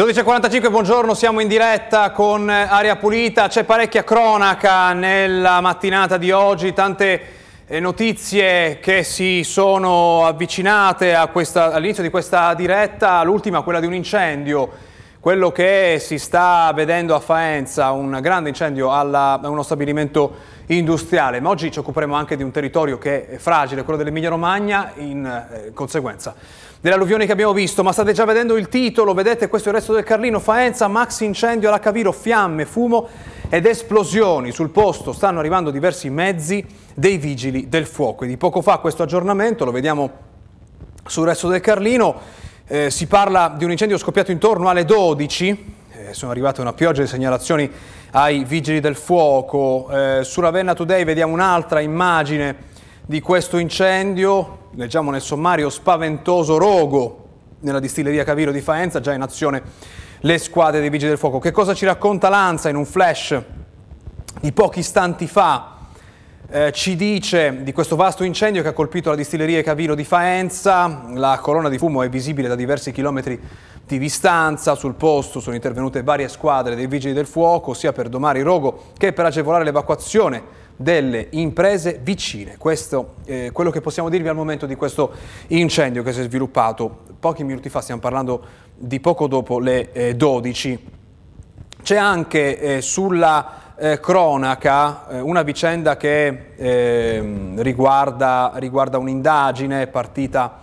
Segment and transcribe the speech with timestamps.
[0.00, 6.72] 12.45, buongiorno, siamo in diretta con Aria Pulita, c'è parecchia cronaca nella mattinata di oggi,
[6.72, 7.20] tante
[7.66, 14.70] eh, notizie che si sono avvicinate all'inizio di questa diretta, l'ultima quella di un incendio,
[15.20, 20.34] quello che si sta vedendo a Faenza, un grande incendio a uno stabilimento
[20.68, 24.92] industriale, ma oggi ci occuperemo anche di un territorio che è fragile, quello dell'Emilia Romagna,
[24.96, 26.34] in eh, conseguenza
[26.80, 29.78] delle alluvioni che abbiamo visto, ma state già vedendo il titolo, vedete questo è il
[29.78, 33.06] resto del Carlino, Faenza, max incendio alla Caviro, fiamme, fumo
[33.50, 34.50] ed esplosioni.
[34.50, 36.64] Sul posto stanno arrivando diversi mezzi
[36.94, 38.24] dei vigili del fuoco.
[38.24, 40.10] E di poco fa questo aggiornamento, lo vediamo
[41.04, 42.18] sul resto del Carlino,
[42.66, 47.02] eh, si parla di un incendio scoppiato intorno alle 12, eh, sono arrivate una pioggia
[47.02, 47.70] di segnalazioni
[48.12, 52.68] ai vigili del fuoco, eh, su Ravenna Today vediamo un'altra immagine
[53.04, 57.28] di questo incendio, leggiamo nel sommario spaventoso rogo
[57.60, 59.62] nella distilleria Caviro di Faenza, già in azione
[60.20, 61.38] le squadre dei Vigili del Fuoco.
[61.38, 63.40] Che cosa ci racconta Lanza in un flash
[64.40, 65.76] di pochi istanti fa?
[66.52, 71.04] Eh, ci dice di questo vasto incendio che ha colpito la distilleria Caviro di Faenza,
[71.14, 73.40] la colonna di fumo è visibile da diversi chilometri
[73.86, 78.38] di distanza, sul posto sono intervenute varie squadre dei Vigili del Fuoco, sia per domare
[78.38, 80.42] il rogo che per agevolare l'evacuazione
[80.80, 82.56] delle imprese vicine.
[82.56, 85.12] Questo è eh, quello che possiamo dirvi al momento di questo
[85.48, 88.42] incendio che si è sviluppato pochi minuti fa, stiamo parlando
[88.74, 90.86] di poco dopo le eh, 12.
[91.82, 100.60] C'è anche eh, sulla eh, cronaca eh, una vicenda che ehm, riguarda, riguarda un'indagine partita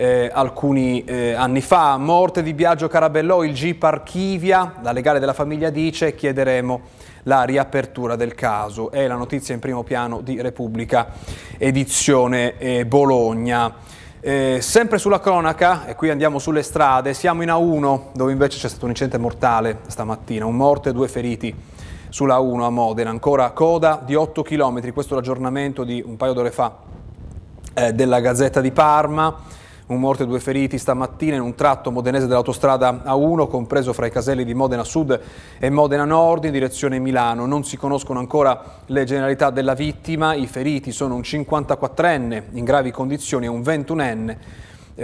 [0.00, 1.98] eh, alcuni eh, anni fa.
[1.98, 6.80] Morte di Biagio Carabellò, il GIP archivia, la legale della famiglia dice chiederemo
[7.24, 8.90] la riapertura del caso.
[8.90, 11.08] È la notizia in primo piano di Repubblica,
[11.58, 13.74] edizione eh, Bologna.
[14.20, 18.68] Eh, sempre sulla cronaca, e qui andiamo sulle strade, siamo in A1, dove invece c'è
[18.68, 21.54] stato un incidente mortale stamattina, un morto e due feriti
[22.08, 26.32] sulla A1 a Modena, ancora coda di 8 km, questo è l'aggiornamento di un paio
[26.32, 26.74] d'ore fa
[27.74, 29.58] eh, della Gazzetta di Parma
[29.92, 34.10] un morto e due feriti stamattina in un tratto modenese dell'autostrada A1, compreso fra i
[34.10, 35.20] caselli di Modena Sud
[35.58, 37.44] e Modena Nord in direzione Milano.
[37.44, 42.92] Non si conoscono ancora le generalità della vittima, i feriti sono un 54enne in gravi
[42.92, 44.36] condizioni e un 21enne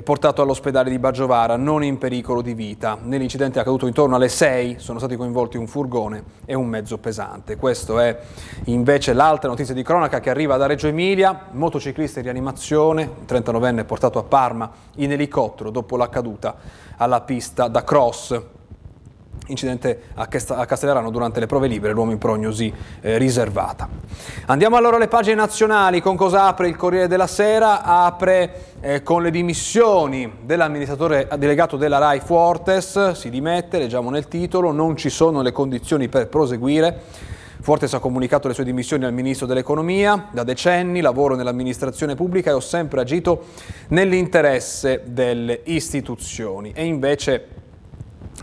[0.03, 2.99] portato all'ospedale di Baggiovara, non in pericolo di vita.
[3.01, 7.57] Nell'incidente accaduto intorno alle 6 sono stati coinvolti un furgone e un mezzo pesante.
[7.57, 8.19] Questa è
[8.65, 14.19] invece l'altra notizia di cronaca che arriva da Reggio Emilia, motociclista in rianimazione, 39enne portato
[14.19, 16.57] a Parma in elicottero dopo la caduta
[16.97, 18.55] alla pista da cross
[19.47, 23.89] incidente a Castellarano durante le prove libere, l'uomo in prognosi eh, riservata.
[24.47, 27.83] Andiamo allora alle pagine nazionali, con cosa apre il Corriere della Sera?
[27.83, 34.73] Apre eh, con le dimissioni dell'amministratore delegato della RAI Fuortes, si dimette, leggiamo nel titolo,
[34.73, 37.35] non ci sono le condizioni per proseguire.
[37.67, 42.53] Fortes ha comunicato le sue dimissioni al Ministro dell'Economia, da decenni lavoro nell'amministrazione pubblica e
[42.53, 43.47] ho sempre agito
[43.89, 46.71] nell'interesse delle istituzioni.
[46.73, 47.49] E invece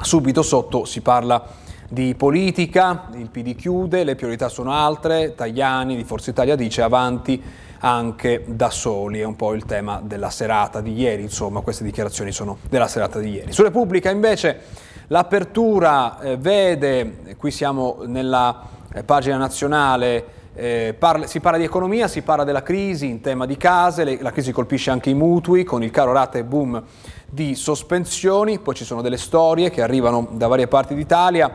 [0.01, 1.45] Subito sotto si parla
[1.87, 7.41] di politica, il PD chiude, le priorità sono altre, Tajani di Forza Italia dice avanti
[7.79, 12.31] anche da soli, è un po' il tema della serata di ieri, insomma queste dichiarazioni
[12.31, 13.51] sono della serata di ieri.
[13.51, 14.61] Su Repubblica invece
[15.07, 18.61] l'apertura eh, vede, qui siamo nella
[18.91, 23.45] eh, pagina nazionale, eh, parla, si parla di economia, si parla della crisi in tema
[23.45, 26.81] di case, le, la crisi colpisce anche i mutui con il caro rate boom
[27.25, 31.51] di sospensioni, poi ci sono delle storie che arrivano da varie parti d'Italia,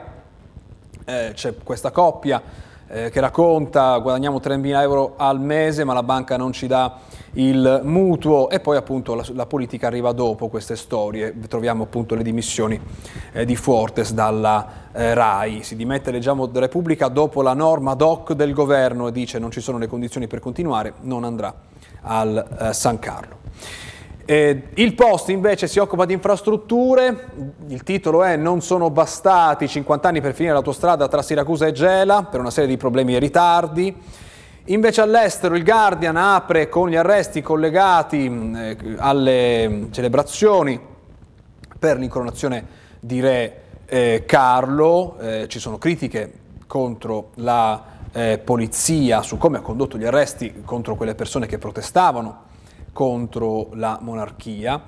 [1.05, 6.37] eh, c'è questa coppia eh, che racconta guadagniamo 3.000 euro al mese ma la banca
[6.37, 6.99] non ci dà
[7.33, 8.49] il mutuo.
[8.51, 12.81] E poi appunto la, la politica arriva dopo queste storie, troviamo appunto le dimissioni
[13.33, 18.53] eh, di Fortes dalla eh, RAI, si dimette leggiamo Repubblica dopo la norma doc del
[18.53, 21.55] governo e dice non ci sono le condizioni per continuare, non andrà
[22.03, 23.37] al eh, San Carlo.
[24.31, 27.29] Eh, il post invece si occupa di infrastrutture,
[27.69, 32.25] il titolo è Non sono bastati 50 anni per finire l'autostrada tra Siracusa e Gela
[32.25, 33.97] per una serie di problemi e ritardi.
[34.65, 40.79] Invece all'estero il Guardian apre con gli arresti collegati eh, alle celebrazioni
[41.79, 42.67] per l'incoronazione
[43.01, 46.33] di Re eh, Carlo, eh, ci sono critiche
[46.67, 47.83] contro la
[48.13, 52.48] eh, polizia su come ha condotto gli arresti contro quelle persone che protestavano
[52.99, 54.83] contro la monarchia.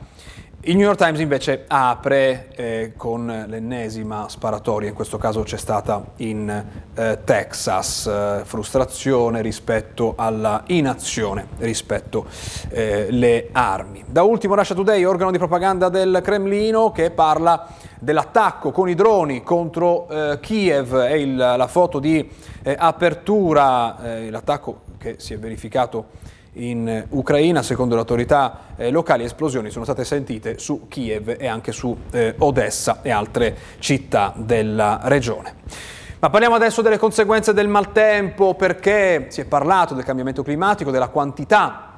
[0.62, 6.04] Il New York Times invece apre eh, con l'ennesima sparatoria, in questo caso c'è stata
[6.16, 12.26] in eh, Texas, eh, frustrazione rispetto alla inazione, rispetto
[12.72, 14.02] alle eh, armi.
[14.08, 17.68] Da ultimo Russia Today, organo di propaganda del Cremlino, che parla
[18.00, 22.28] dell'attacco con i droni contro eh, Kiev, il, la foto di
[22.64, 23.98] eh, apertura,
[24.28, 26.18] l'attacco che si è verificato
[26.54, 31.70] in Ucraina, secondo le autorità eh, locali, esplosioni sono state sentite su Kiev e anche
[31.70, 35.54] su eh, Odessa e altre città della regione.
[36.18, 41.08] Ma parliamo adesso delle conseguenze del maltempo perché si è parlato del cambiamento climatico, della
[41.08, 41.94] quantità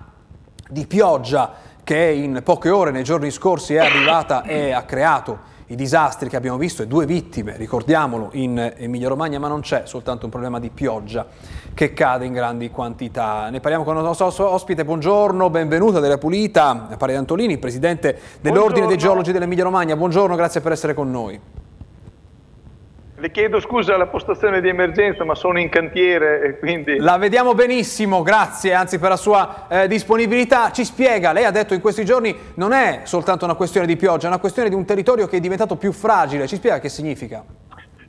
[0.68, 1.52] di pioggia
[1.82, 6.36] che in poche ore nei giorni scorsi è arrivata e ha creato i disastri che
[6.36, 10.60] abbiamo visto e due vittime, ricordiamolo, in Emilia Romagna, ma non c'è soltanto un problema
[10.60, 11.26] di pioggia
[11.72, 13.48] che cade in grandi quantità.
[13.48, 18.98] Ne parliamo con il nostro ospite, buongiorno, benvenuta della Pulita, Pari Antolini, presidente dell'Ordine dei
[18.98, 21.40] Geologi dell'Emilia Romagna, buongiorno, grazie per essere con noi.
[23.22, 26.98] Le chiedo scusa alla postazione di emergenza, ma sono in cantiere e quindi...
[26.98, 30.72] La vediamo benissimo, grazie anzi per la sua eh, disponibilità.
[30.72, 34.24] Ci spiega, lei ha detto in questi giorni non è soltanto una questione di pioggia,
[34.24, 36.48] è una questione di un territorio che è diventato più fragile.
[36.48, 37.44] Ci spiega che significa?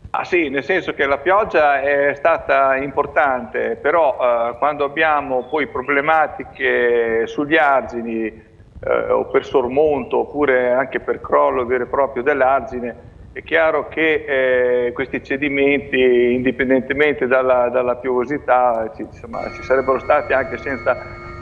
[0.10, 5.68] Ah sì, nel senso che la pioggia è stata importante, però eh, quando abbiamo poi
[5.68, 13.12] problematiche sugli argini eh, o per sormonto oppure anche per crollo vero e proprio dell'argine,
[13.33, 16.00] è chiaro che eh, questi cedimenti,
[16.33, 20.95] indipendentemente dalla, dalla piovosità, ci, insomma, ci, sarebbero stati anche senza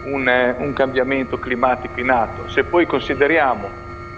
[0.06, 2.48] un, eh, un, cambiamento climatico in atto.
[2.48, 3.68] Se poi consideriamo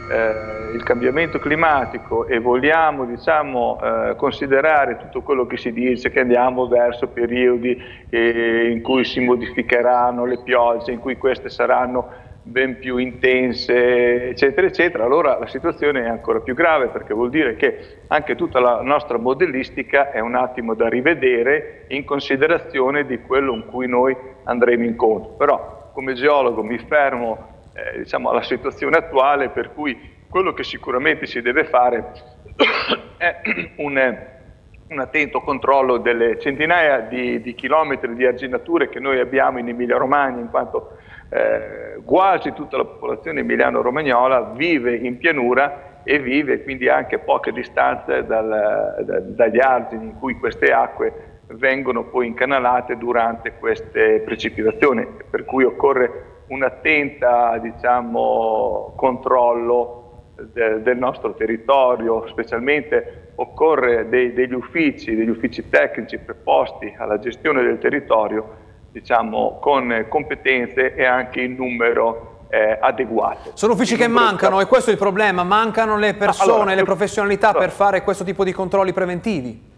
[0.07, 6.19] eh, il cambiamento climatico e vogliamo diciamo, eh, considerare tutto quello che si dice, che
[6.19, 7.75] andiamo verso periodi
[8.09, 12.07] eh, in cui si modificheranno le piogge, in cui queste saranno
[12.45, 17.55] ben più intense, eccetera, eccetera, allora la situazione è ancora più grave perché vuol dire
[17.55, 23.53] che anche tutta la nostra modellistica è un attimo da rivedere in considerazione di quello
[23.53, 25.31] in cui noi andremo incontro.
[25.31, 31.25] Però come geologo mi fermo eh, diciamo, alla situazione attuale per cui quello che sicuramente
[31.25, 32.11] si deve fare
[33.17, 33.35] è
[33.77, 34.17] un,
[34.89, 39.95] un attento controllo delle centinaia di, di chilometri di arginature che noi abbiamo in Emilia
[39.95, 40.97] Romagna in quanto
[41.33, 47.51] eh, quasi tutta la popolazione emiliano-romagnola vive in pianura e vive quindi anche a poche
[47.51, 55.07] distanze dal, da, dagli argini in cui queste acque vengono poi incanalate durante queste precipitazioni,
[55.29, 57.27] per cui occorre un attento
[57.61, 66.93] diciamo, controllo de, del nostro territorio, specialmente occorre dei, degli uffici, degli uffici tecnici preposti
[66.95, 68.62] alla gestione del territorio
[68.93, 73.51] diciamo, con competenze e anche in numero eh, adeguato.
[73.55, 77.49] Sono uffici che mancano e questo è il problema, mancano le persone, allora, le professionalità
[77.49, 79.71] allora, per fare questo tipo di controlli preventivi?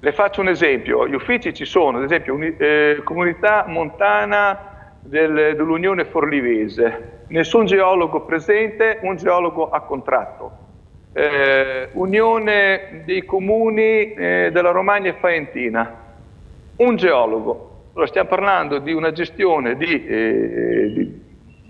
[0.00, 6.04] Le faccio un esempio, gli uffici ci sono, ad esempio eh, comunità montana del, dell'Unione
[6.04, 10.64] Forlivese, nessun geologo presente, un geologo a contratto.
[11.12, 15.94] Eh, Unione dei comuni eh, della Romagna e Faentina,
[16.76, 21.20] un geologo, allora stiamo parlando di una gestione di, eh, di,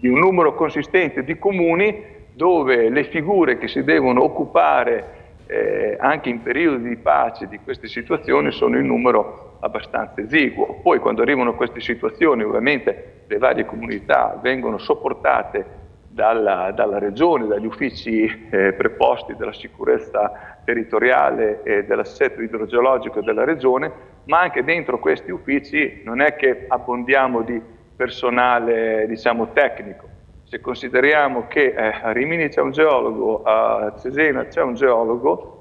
[0.01, 2.03] di un numero consistente di comuni
[2.33, 5.15] dove le figure che si devono occupare
[5.47, 10.81] eh, anche in periodi di pace di queste situazioni sono in numero abbastanza esiguo.
[10.83, 15.85] Poi quando arrivano queste situazioni ovviamente le varie comunità vengono sopportate
[16.17, 23.93] dalla, dalla regione, dagli uffici eh, preposti della sicurezza territoriale e dell'assetto idrogeologico della regione,
[24.25, 27.61] ma anche dentro questi uffici non è che abbondiamo di
[27.95, 30.09] personale diciamo, tecnico.
[30.45, 35.53] Se consideriamo che eh, a Rimini c'è un geologo, a Cesena c'è un geologo,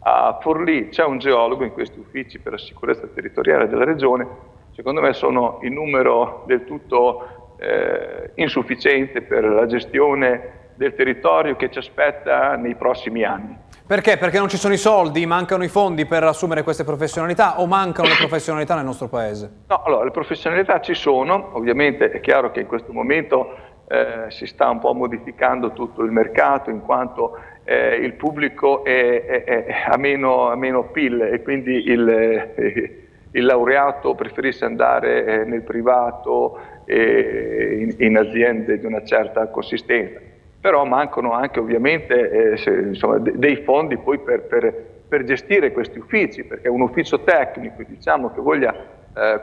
[0.00, 4.26] a Forlì c'è un geologo in questi uffici per la sicurezza territoriale della regione,
[4.70, 11.70] secondo me sono in numero del tutto eh, insufficiente per la gestione del territorio che
[11.70, 13.56] ci aspetta nei prossimi anni.
[13.86, 14.18] Perché?
[14.18, 18.08] Perché non ci sono i soldi, mancano i fondi per assumere queste professionalità o mancano
[18.08, 19.50] le professionalità nel nostro paese?
[19.66, 23.56] No, allora le professionalità ci sono, ovviamente è chiaro che in questo momento
[23.88, 29.24] eh, si sta un po' modificando tutto il mercato in quanto eh, il pubblico è,
[29.24, 35.24] è, è, ha, meno, ha, meno, PIL e quindi il, eh, il laureato preferisce andare
[35.24, 36.58] eh, nel privato
[36.90, 40.18] e in, in aziende di una certa consistenza.
[40.58, 44.74] Però mancano anche ovviamente eh, se, insomma, de dei fondi poi per, per,
[45.06, 48.74] per, gestire questi uffici, perché un ufficio tecnico diciamo, che voglia
[49.14, 49.40] eh,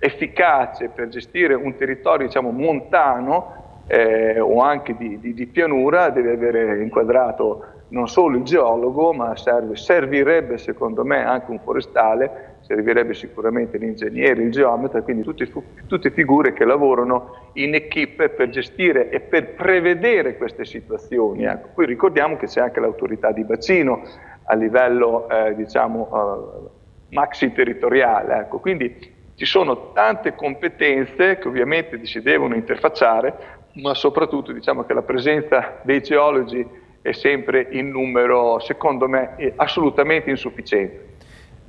[0.00, 6.32] efficace per gestire un territorio diciamo, montano eh, o anche di, di, di, pianura deve
[6.32, 13.14] avere inquadrato non solo il geologo, ma serve, servirebbe secondo me anche un forestale, servirebbe
[13.14, 15.50] sicuramente l'ingegnere, il geometra, quindi tutte,
[15.88, 21.44] tutte figure che lavorano in equipe per gestire e per prevedere queste situazioni.
[21.46, 21.70] Ecco.
[21.74, 24.02] Poi ricordiamo che c'è anche l'autorità di bacino
[24.44, 26.68] a livello eh, diciamo, uh,
[27.12, 28.60] maxi territoriale, ecco.
[28.60, 33.34] quindi ci sono tante competenze che ovviamente si devono interfacciare,
[33.74, 36.64] ma soprattutto diciamo che la presenza dei geologi
[37.02, 41.09] è sempre in numero, secondo me, assolutamente insufficiente.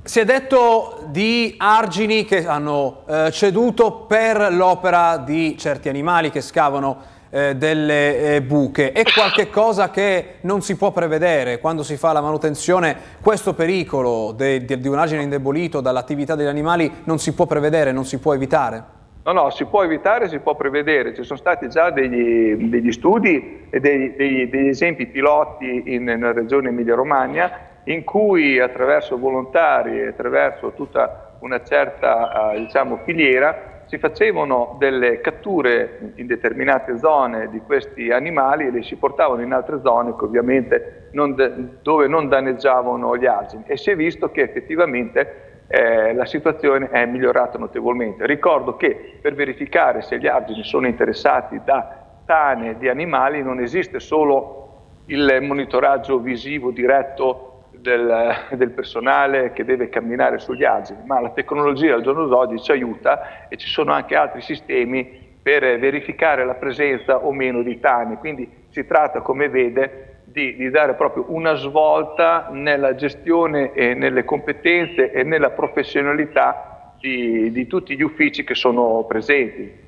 [0.04, 6.40] Si è detto di argini che hanno eh, ceduto per l'opera di certi animali che
[6.40, 6.96] scavano
[7.30, 8.90] eh, delle eh, buche.
[8.90, 12.96] È qualche cosa che non si può prevedere quando si fa la manutenzione?
[13.20, 18.18] Questo pericolo di un argine indebolito dall'attività degli animali non si può prevedere, non si
[18.18, 18.84] può evitare?
[19.22, 21.14] No, no, si può evitare, si può prevedere.
[21.14, 26.32] Ci sono stati già degli, degli studi e degli, degli, degli, esempi piloti in, nella
[26.32, 33.98] regione Emilia-Romagna in cui attraverso volontari e attraverso tutta una certa uh, diciamo, filiera si
[33.98, 39.80] facevano delle catture in determinate zone di questi animali e le si portavano in altre
[39.82, 41.34] zone ovviamente non
[41.82, 47.06] dove non danneggiavano gli argini e si è visto che effettivamente eh, la situazione è
[47.06, 48.26] migliorata notevolmente.
[48.26, 53.98] Ricordo che per verificare se gli argini sono interessati da tane di animali non esiste
[53.98, 54.58] solo
[55.06, 57.51] il monitoraggio visivo diretto
[57.82, 62.70] del, del, personale che deve camminare sugli argini, ma la tecnologia al giorno d'oggi ci
[62.70, 68.16] aiuta e ci sono anche altri sistemi per verificare la presenza o meno di tani,
[68.16, 74.24] quindi si tratta, come vede, di, di, dare proprio una svolta nella gestione e nelle
[74.24, 79.81] competenze e nella professionalità di, di tutti gli uffici che sono presenti.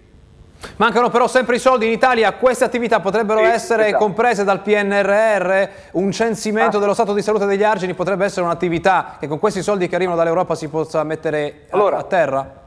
[0.76, 4.04] Mancano però sempre i soldi in Italia, queste attività potrebbero sì, essere esatto.
[4.04, 6.80] comprese dal PNRR, un censimento ah.
[6.80, 10.16] dello stato di salute degli argini potrebbe essere un'attività che con questi soldi che arrivano
[10.16, 12.62] dall'Europa si possa mettere allora, a, terra?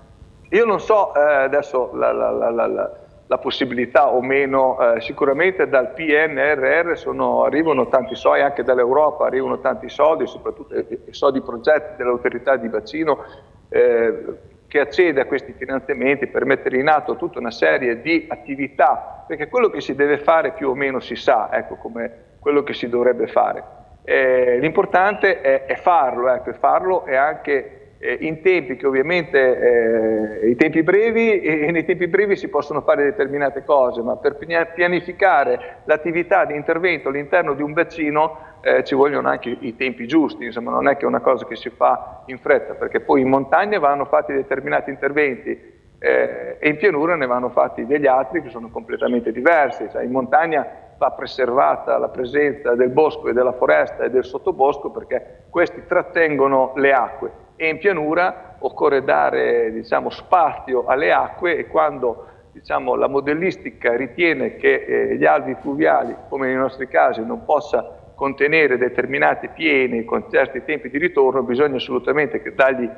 [0.49, 2.91] Io non so eh, adesso la, la, la,
[3.27, 9.59] la possibilità o meno, eh, sicuramente dal PNRR sono, arrivano tanti soldi, anche dall'Europa arrivano
[9.59, 13.23] tanti soldi, soprattutto i soldi progetti dell'autorità di bacino
[13.69, 14.23] eh,
[14.67, 19.47] che accede a questi finanziamenti per mettere in atto tutta una serie di attività, perché
[19.47, 22.89] quello che si deve fare più o meno si sa, ecco come quello che si
[22.89, 23.63] dovrebbe fare.
[24.03, 30.49] Eh, l'importante è, è, farlo, ecco, farlo e anche eh, in tempi che ovviamente, eh,
[30.49, 35.77] i tempi brevi, e nei tempi brevi si possono fare determinate cose, ma per pianificare
[35.85, 40.71] l'attività di intervento all'interno di un bacino eh, ci vogliono anche i tempi giusti, insomma
[40.71, 43.79] non è che è una cosa che si fa in fretta, perché poi in montagna
[43.79, 48.69] vanno fatti determinati interventi eh, e in pianura ne vanno fatti degli altri che sono
[48.69, 54.09] completamente diversi, cioè, in montagna va preservata la presenza del bosco e della foresta e
[54.09, 57.31] del sottobosco perché questi trattengono le acque.
[57.55, 64.55] E in pianura occorre dare diciamo, spazio alle acque e quando diciamo, la modellistica ritiene
[64.55, 70.25] che eh, gli alvi fluviali, come nei nostri casi, non possa contenere determinati pieni con
[70.31, 72.89] certi tempi di ritorno, bisogna assolutamente dargli,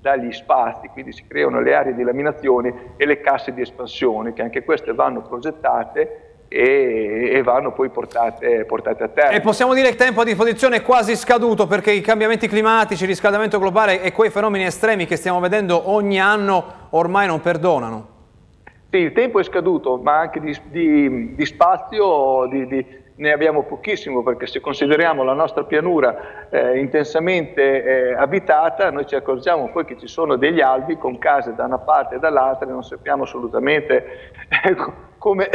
[0.00, 4.42] dargli spazi, quindi si creano le aree di laminazione e le casse di espansione, che
[4.42, 9.30] anche queste vanno progettate e, e, vanno poi portate, portate, a terra.
[9.30, 13.02] E possiamo dire che il tempo a disposizione è quasi scaduto perché i cambiamenti climatici,
[13.02, 18.16] il riscaldamento globale e quei fenomeni estremi che stiamo vedendo ogni anno ormai non perdonano.
[18.90, 22.86] Sì, il tempo è scaduto, ma anche di, di, di spazio di,
[23.18, 29.14] ne abbiamo pochissimo perché se consideriamo la nostra pianura eh, intensamente eh, abitata, noi ci
[29.14, 32.70] accorgiamo poi che ci sono degli albi con case da una parte e dall'altra e
[32.70, 34.32] non sappiamo assolutamente
[34.64, 34.76] eh,
[35.28, 35.48] come,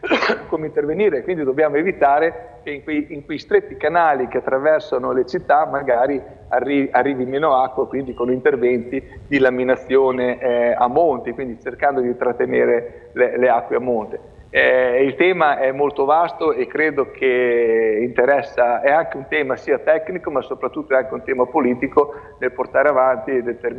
[0.48, 5.26] come, intervenire, quindi dobbiamo evitare che in quei, in quei, stretti canali che attraversano le
[5.26, 11.60] città magari arri, arrivi meno acqua, quindi con interventi di laminazione eh, a monte, quindi
[11.60, 14.36] cercando di trattenere le, le acque a monte.
[14.50, 19.78] Eh, il tema è molto vasto e credo che interessa, è anche un tema sia
[19.78, 23.30] tecnico ma soprattutto è anche un tema politico nel portare avanti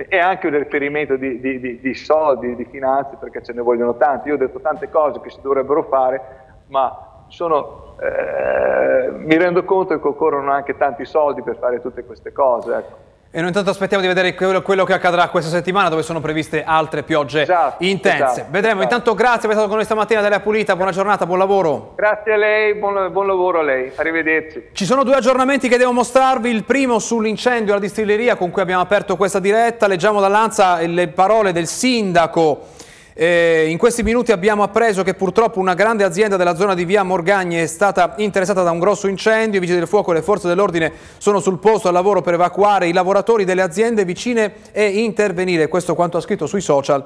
[0.07, 3.97] e anche un riferimento di, di, di, di, soldi, di finanze perché ce ne vogliono
[3.97, 4.27] tanti.
[4.27, 6.21] Io ho detto tante cose che si dovrebbero fare
[6.67, 12.31] ma sono, eh, mi rendo conto che occorrono anche tanti soldi per fare tutte queste
[12.31, 12.75] cose.
[12.75, 13.08] Ecco.
[13.31, 16.63] E noi intanto aspettiamo di vedere quello, quello, che accadrà questa settimana dove sono previste
[16.63, 18.24] altre piogge esatto, intense.
[18.24, 18.79] Esatto, Vedremo.
[18.79, 18.95] Esatto.
[18.95, 21.93] Intanto grazie per essere stato con noi stamattina della Pulita, buona giornata, buon lavoro.
[21.95, 24.69] Grazie a lei, buon, buon, lavoro a lei, arrivederci.
[24.71, 28.81] Ci sono due aggiornamenti che devo mostrarvi, il primo sull'incendio alla distilleria con cui abbiamo
[28.81, 32.77] aperto questa diretta, leggiamo dall'Anza le parole del sindaco
[33.21, 37.03] Eh, in questi minuti abbiamo appreso che purtroppo una grande azienda della zona di via
[37.03, 39.57] Morgagni è stata interessata da un grosso incendio.
[39.57, 42.88] I vigili del fuoco e le forze dell'ordine sono sul posto al lavoro per evacuare
[42.88, 45.67] i lavoratori delle aziende vicine e intervenire.
[45.67, 47.05] Questo quanto ha scritto sui social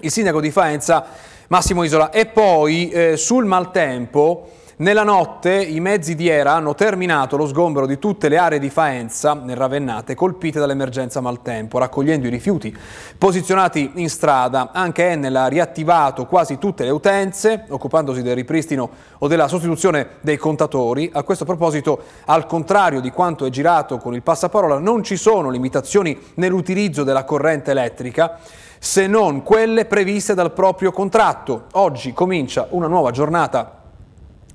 [0.00, 1.04] il sindaco di Faenza
[1.48, 2.08] Massimo Isola.
[2.08, 7.86] E poi eh, sul maltempo nella notte i mezzi di ERA hanno terminato lo sgombero
[7.86, 12.76] di tutte le aree di Faenza, nel Ravennate, colpite dall'emergenza maltempo, raccogliendo i rifiuti
[13.16, 14.70] posizionati in strada.
[14.72, 20.36] Anche Enel ha riattivato quasi tutte le utenze, occupandosi del ripristino o della sostituzione dei
[20.36, 21.10] contatori.
[21.12, 25.50] A questo proposito, al contrario di quanto è girato con il passaparola, non ci sono
[25.50, 28.38] limitazioni nell'utilizzo della corrente elettrica
[28.80, 31.64] se non quelle previste dal proprio contratto.
[31.72, 33.77] Oggi comincia una nuova giornata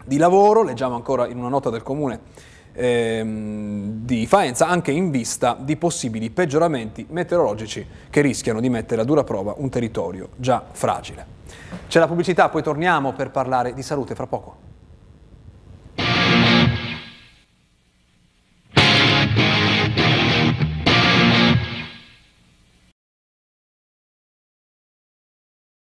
[0.04, 2.20] di lavoro, leggiamo ancora in una nota del comune
[2.74, 9.06] ehm, di Faenza, anche in vista di possibili peggioramenti meteorologici che rischiano di mettere a
[9.06, 11.26] dura prova un territorio già fragile.
[11.88, 14.73] C'è la pubblicità, poi torniamo per parlare di salute fra poco.